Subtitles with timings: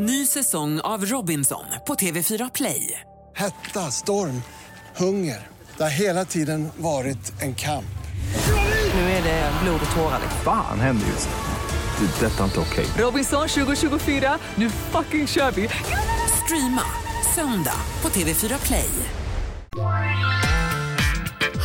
[0.00, 3.00] Ny säsong av Robinson på TV4 Play.
[3.36, 4.42] Hetta, storm,
[4.96, 5.46] hunger.
[5.76, 7.98] Det har hela tiden varit en kamp.
[8.94, 10.20] Nu är det blod och tårar.
[10.44, 12.06] Fan händer just nu.
[12.06, 12.26] Det.
[12.26, 12.86] är Detta är inte okej.
[12.98, 15.68] Robinson 2024, nu fucking kör vi!
[16.44, 16.82] Streama
[17.34, 18.90] söndag på TV4 Play.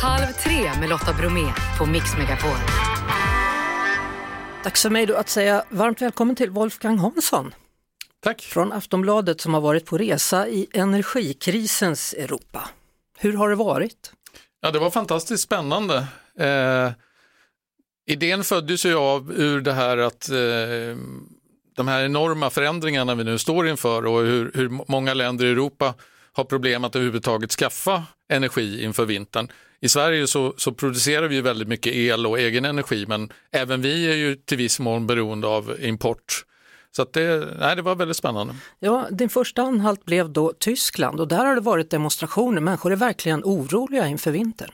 [0.02, 2.58] Halv tre med Lotta Bromé på Mix Megapol.
[4.64, 7.54] Dags för mig då att säga varmt välkommen till Wolfgang Hansson
[8.24, 8.42] Tack.
[8.42, 12.68] från Aftonbladet som har varit på resa i energikrisens Europa.
[13.18, 14.12] Hur har det varit?
[14.60, 16.06] Ja, det var fantastiskt spännande.
[16.38, 16.90] Eh,
[18.06, 20.36] idén föddes ju av ur det här att eh,
[21.76, 25.94] de här enorma förändringarna vi nu står inför och hur, hur många länder i Europa
[26.32, 29.48] har problem att överhuvudtaget skaffa energi inför vintern.
[29.80, 34.10] I Sverige så, så producerar vi väldigt mycket el och egen energi men även vi
[34.10, 36.44] är ju till viss mån beroende av import.
[36.96, 38.54] Så det, nej, det var väldigt spännande.
[38.78, 42.60] Ja, din första anhalt blev då Tyskland och där har det varit demonstrationer.
[42.60, 44.70] Människor är verkligen oroliga inför vintern.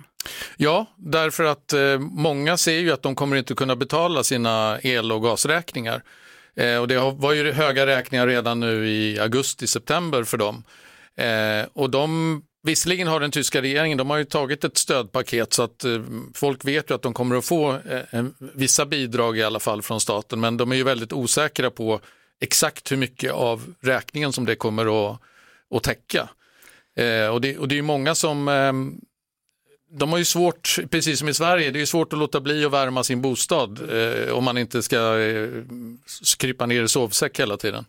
[0.56, 5.12] Ja, därför att eh, många ser ju att de kommer inte kunna betala sina el
[5.12, 6.02] och gasräkningar.
[6.56, 10.64] Eh, och det var ju höga räkningar redan nu i augusti-september för dem.
[11.16, 15.62] Eh, och de, visserligen har den tyska regeringen, de har ju tagit ett stödpaket så
[15.62, 16.02] att eh,
[16.34, 20.00] folk vet ju att de kommer att få eh, vissa bidrag i alla fall från
[20.00, 22.00] staten, men de är ju väldigt osäkra på
[22.40, 25.20] exakt hur mycket av räkningen som det kommer att,
[25.74, 26.28] att täcka.
[26.96, 29.00] Eh, och, det, och det är ju många som ehm,
[29.92, 32.72] de har ju svårt, precis som i Sverige, det är svårt att låta bli att
[32.72, 35.48] värma sin bostad eh, om man inte ska eh,
[36.38, 37.84] krypa ner i sovsäck hela tiden.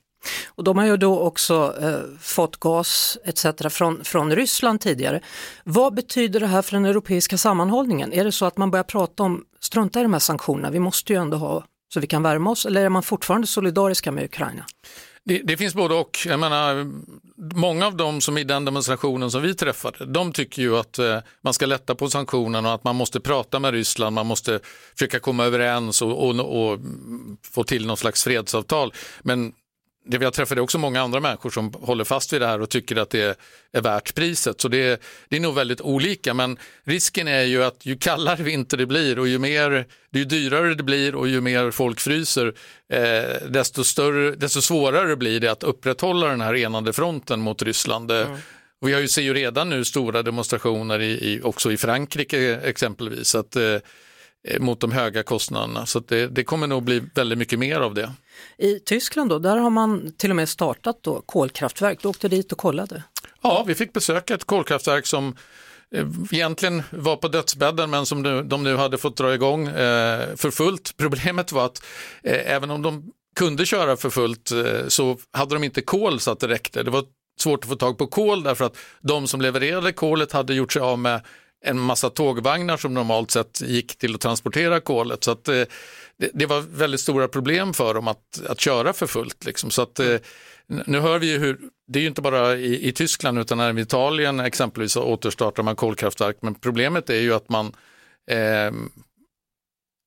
[0.47, 3.45] Och de har ju då också eh, fått gas etc.
[3.69, 5.21] Från, från Ryssland tidigare.
[5.63, 8.13] Vad betyder det här för den europeiska sammanhållningen?
[8.13, 11.13] Är det så att man börjar prata om, strunta i de här sanktionerna, vi måste
[11.13, 11.63] ju ändå ha
[11.93, 14.65] så vi kan värma oss, eller är man fortfarande solidariska med Ukraina?
[15.23, 16.17] Det, det finns både och.
[16.25, 16.91] Jag menar,
[17.55, 21.17] många av dem som i den demonstrationen som vi träffade, de tycker ju att eh,
[21.41, 24.59] man ska lätta på sanktionerna och att man måste prata med Ryssland, man måste
[24.93, 26.79] försöka komma överens och, och, och
[27.51, 28.93] få till någon slags fredsavtal.
[29.21, 29.53] Men
[30.05, 32.95] det träffat är också många andra människor som håller fast vid det här och tycker
[32.95, 33.39] att det
[33.71, 34.61] är värt priset.
[34.61, 38.77] Så det, det är nog väldigt olika, men risken är ju att ju kallare vinter
[38.77, 42.53] det blir och ju, mer, ju dyrare det blir och ju mer folk fryser,
[42.93, 48.11] eh, desto, större, desto svårare blir det att upprätthålla den här enande fronten mot Ryssland.
[48.11, 48.27] Eh,
[48.81, 52.59] Och vi har ju, ser ju redan nu stora demonstrationer i, i, också i Frankrike
[52.63, 53.35] exempelvis.
[53.35, 53.77] Att, eh,
[54.59, 55.85] mot de höga kostnaderna.
[55.85, 58.11] Så det, det kommer nog bli väldigt mycket mer av det.
[58.57, 62.51] I Tyskland då, där har man till och med startat då kolkraftverk, du åkte dit
[62.51, 63.03] och kollade.
[63.41, 65.35] Ja, vi fick besöka ett kolkraftverk som
[65.95, 70.35] eh, egentligen var på dödsbädden men som nu, de nu hade fått dra igång eh,
[70.35, 70.93] för fullt.
[70.97, 71.83] Problemet var att
[72.23, 76.31] eh, även om de kunde köra för fullt eh, så hade de inte kol så
[76.31, 76.83] att det räckte.
[76.83, 77.03] Det var
[77.39, 80.81] svårt att få tag på kol därför att de som levererade kolet hade gjort sig
[80.81, 81.21] av med
[81.65, 85.23] en massa tågvagnar som normalt sett gick till att transportera kolet.
[85.23, 85.63] Så att, eh,
[86.17, 89.45] det, det var väldigt stora problem för dem att, att köra för fullt.
[89.45, 89.71] Liksom.
[89.71, 90.15] Så att, eh,
[90.67, 93.77] nu hör vi ju hur, det är ju inte bara i, i Tyskland utan även
[93.77, 96.37] i Italien exempelvis återstartar man kolkraftverk.
[96.41, 97.65] Men problemet är ju att man
[98.31, 98.71] eh,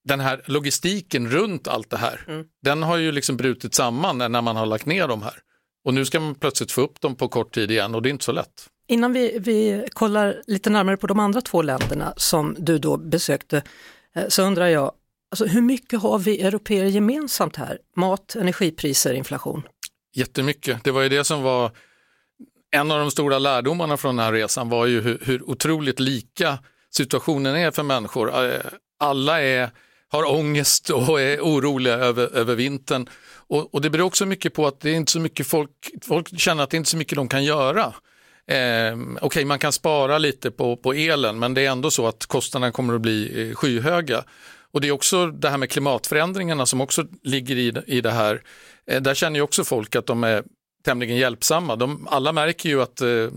[0.08, 4.56] den här logistiken runt allt det här, den har ju liksom brutit samman när man
[4.56, 5.34] har lagt ner de här.
[5.84, 8.10] Och nu ska man plötsligt få upp dem på kort tid igen och det är
[8.10, 8.68] inte så lätt.
[8.86, 13.62] Innan vi, vi kollar lite närmare på de andra två länderna som du då besökte
[14.14, 14.92] eh, så undrar jag,
[15.30, 17.78] alltså hur mycket har vi europeer gemensamt här?
[17.96, 19.62] Mat, energipriser, inflation?
[20.14, 20.84] Jättemycket.
[20.84, 21.70] Det var ju det som var
[22.74, 26.58] en av de stora lärdomarna från den här resan var ju hur, hur otroligt lika
[26.90, 28.44] situationen är för människor.
[28.44, 28.60] Eh,
[28.98, 29.70] alla är,
[30.08, 33.08] har ångest och är oroliga över, över vintern.
[33.46, 35.70] Och, och det beror också mycket på att det är inte så mycket folk,
[36.02, 37.94] folk känner att det inte är så mycket de kan göra.
[38.46, 42.26] Eh, Okej, man kan spara lite på, på elen men det är ändå så att
[42.26, 44.24] kostnaderna kommer att bli eh, skyhöga.
[44.72, 48.42] Och det är också det här med klimatförändringarna som också ligger i, i det här.
[48.86, 50.44] Eh, där känner ju också folk att de är
[50.84, 51.76] tämligen hjälpsamma.
[51.76, 53.28] De, alla märker ju att eh,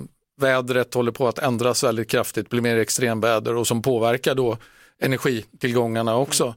[0.42, 4.58] vädret håller på att ändras väldigt kraftigt, blir mer extremväder och som påverkar då
[5.00, 6.56] energitillgångarna också.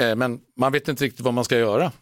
[0.00, 1.92] Eh, men man vet inte riktigt vad man ska göra.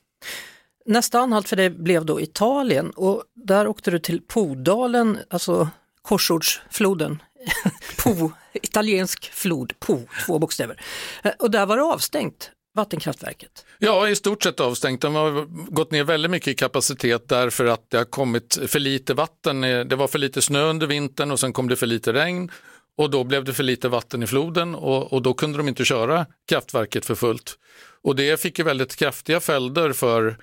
[0.87, 5.69] Nästa anhalt för dig blev då Italien och där åkte du till Podalen, alltså
[6.07, 7.23] korsordsfloden.
[8.05, 10.81] po, italiensk flod, Po, två bokstäver.
[11.23, 13.65] Eh, och där var det avstängt, vattenkraftverket.
[13.79, 15.01] Ja, i stort sett avstängt.
[15.01, 19.15] De har gått ner väldigt mycket i kapacitet därför att det har kommit för lite
[19.15, 19.65] vatten.
[19.65, 22.51] Eh, det var för lite snö under vintern och sen kom det för lite regn
[22.99, 25.85] och då blev det för lite vatten i floden och, och då kunde de inte
[25.85, 27.59] köra kraftverket för fullt.
[28.03, 30.37] Och det fick ju väldigt kraftiga följder för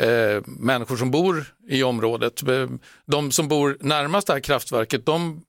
[0.00, 2.48] eh, människor som bor i området.
[2.48, 2.68] Eh,
[3.06, 5.42] De som bor närmast det här kraftverket, de,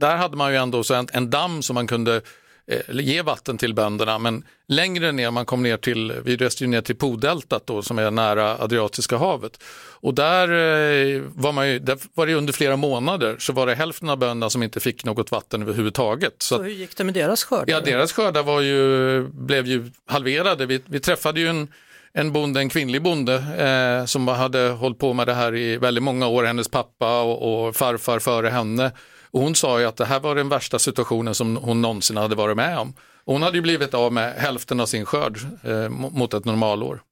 [0.00, 2.20] där hade man ju ändå så en, en damm som man kunde
[2.66, 4.18] eh, ge vatten till bönderna.
[4.18, 7.98] Men längre ner, man kom ner till, vi reste ju ner till Podeltat då, som
[7.98, 9.62] är nära Adriatiska havet.
[10.04, 13.74] Och där, eh, var man ju, där var det under flera månader så var det
[13.74, 16.34] hälften av bönderna som inte fick något vatten överhuvudtaget.
[16.38, 17.64] Så Så hur gick det med deras skördar?
[17.74, 20.66] Ja, deras skördar var ju, blev ju halverade.
[20.66, 21.68] Vi, vi träffade ju en,
[22.14, 26.04] en bonde, en kvinnlig bonde eh, som hade hållit på med det här i väldigt
[26.04, 28.92] många år, hennes pappa och, och farfar före henne.
[29.30, 32.34] Och hon sa ju att det här var den värsta situationen som hon någonsin hade
[32.34, 32.94] varit med om.
[33.24, 37.02] Och hon hade ju blivit av med hälften av sin skörd eh, mot ett normalår.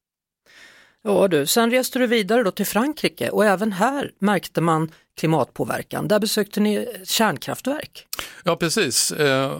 [1.03, 6.07] Ja du, sen reste du vidare då till Frankrike och även här märkte man klimatpåverkan.
[6.07, 8.07] Där besökte ni kärnkraftverk.
[8.43, 9.11] Ja, precis.
[9.11, 9.57] Eh,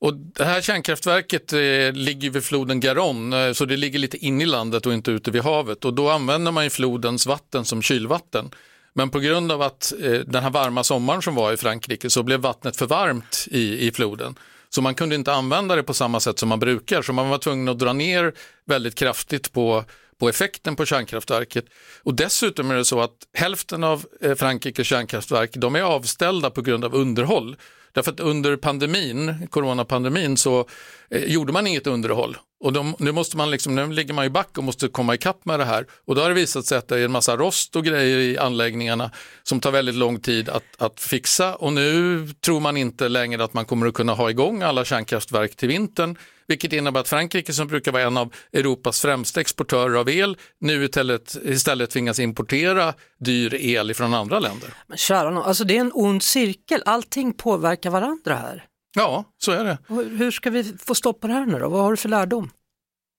[0.00, 4.40] och det här kärnkraftverket eh, ligger vid floden Garonne, eh, så det ligger lite in
[4.40, 5.84] i landet och inte ute vid havet.
[5.84, 8.50] Och då använder man ju flodens vatten som kylvatten.
[8.92, 12.22] Men på grund av att eh, den här varma sommaren som var i Frankrike så
[12.22, 14.34] blev vattnet för varmt i, i floden.
[14.68, 17.02] Så man kunde inte använda det på samma sätt som man brukar.
[17.02, 18.32] Så man var tvungen att dra ner
[18.64, 19.84] väldigt kraftigt på,
[20.18, 21.64] på effekten på kärnkraftverket.
[22.02, 26.62] Och dessutom är det så att hälften av eh, Frankrikes kärnkraftverk de är avställda på
[26.62, 27.56] grund av underhåll.
[27.92, 30.66] Därför att under pandemin, coronapandemin så
[31.10, 32.36] eh, gjorde man inget underhåll.
[32.60, 35.44] Och de, nu, måste man liksom, nu ligger man ju back och måste komma ikapp
[35.44, 35.86] med det här.
[36.06, 38.38] Och då har det visat sig att det är en massa rost och grejer i
[38.38, 39.10] anläggningarna
[39.42, 41.54] som tar väldigt lång tid att, att fixa.
[41.54, 45.56] Och nu tror man inte längre att man kommer att kunna ha igång alla kärnkraftverk
[45.56, 46.18] till vintern.
[46.46, 50.84] Vilket innebär att Frankrike som brukar vara en av Europas främsta exportörer av el nu
[50.84, 54.74] istället, istället tvingas importera dyr el från andra länder.
[54.86, 58.69] Men kära alltså det är en ond cirkel, allting påverkar varandra här.
[58.96, 59.78] Ja, så är det.
[60.16, 61.68] Hur ska vi få stopp på det här nu då?
[61.68, 62.50] Vad har du för lärdom?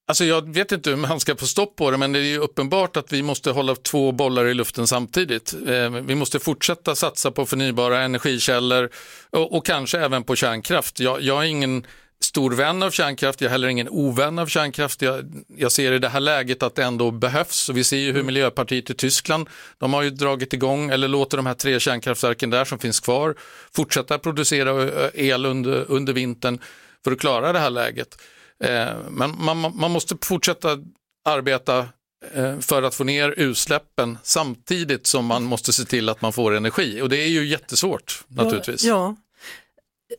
[0.07, 2.38] Alltså jag vet inte hur man ska få stopp på det, men det är ju
[2.38, 5.53] uppenbart att vi måste hålla två bollar i luften samtidigt.
[5.68, 8.89] Eh, Vi måste fortsätta satsa på förnybara energikällor
[9.29, 11.00] och, och kanske även på kärnkraft.
[11.00, 11.85] Jag, jag är ingen
[12.23, 15.01] stor vän av kärnkraft, jag är heller ingen ovän av kärnkraft.
[15.01, 18.12] Jag, jag ser i det här läget att det ändå behövs och vi ser ju
[18.12, 22.50] hur Miljöpartiet i Tyskland, de har ju dragit igång eller låter de här tre kärnkraftverken
[22.50, 23.35] där som finns kvar
[23.75, 26.59] fortsätta producera el under, under vintern
[27.03, 28.21] för att klara det här läget.
[28.63, 30.77] Eh, Men man, man måste fortsätta
[31.25, 31.88] arbeta
[32.33, 36.56] eh, för att få ner utsläppen samtidigt som man måste se till att man får
[36.56, 37.01] energi.
[37.01, 38.83] Och det är ju jättesvårt naturligtvis.
[38.83, 39.15] Ja.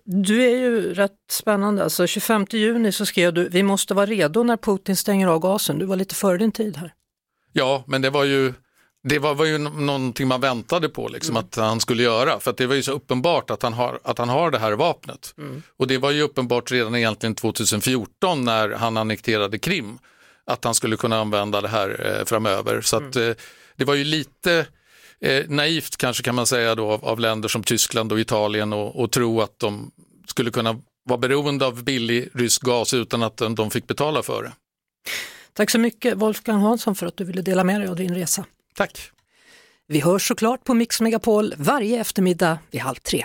[0.05, 4.43] Du är ju rätt spännande, alltså 25 juni så skrev du vi måste vara redo
[4.43, 5.79] när Putin stänger av gasen.
[5.79, 6.93] Du var lite före din tid här.
[7.53, 8.53] Ja, men det var ju,
[9.09, 12.41] det var, var ju nå- någonting man väntade på liksom, att han skulle göra.
[12.41, 15.35] För det var ju så uppenbart att han har, att han har det här vapnet.
[15.77, 19.99] Och det var ju uppenbart redan egentligen 2014 när han annekterade Krim.
[20.47, 22.81] Att han skulle kunna använda det här eh, framöver.
[22.81, 23.31] Så att, eh,
[23.77, 24.67] det var ju lite
[25.23, 29.01] eh, naivt kanske kan man säga då av, av länder som Tyskland och Italien och,
[29.01, 29.91] och tro att de
[30.27, 34.53] skulle kunna vara beroende av billig rysk gas utan att de, fick betala för det.
[35.53, 38.45] Tack så mycket Wolfgang Hansson för att du ville dela med dig av din resa.
[38.75, 39.11] Tack!
[39.89, 43.25] Vi hörs såklart på Mix Megapol varje eftermiddag vid halv tre.